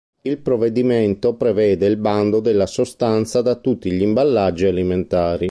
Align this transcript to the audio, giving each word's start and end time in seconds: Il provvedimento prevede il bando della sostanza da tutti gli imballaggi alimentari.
Il 0.23 0.39
provvedimento 0.39 1.35
prevede 1.35 1.85
il 1.85 1.97
bando 1.97 2.39
della 2.39 2.65
sostanza 2.65 3.43
da 3.43 3.53
tutti 3.55 3.91
gli 3.91 4.01
imballaggi 4.01 4.65
alimentari. 4.65 5.39